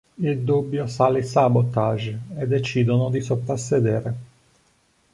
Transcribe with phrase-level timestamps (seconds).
[0.17, 4.15] Il dubbio assale i Sabotage e decidono di soprassedere.